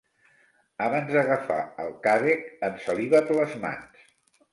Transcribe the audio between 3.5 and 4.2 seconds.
mans.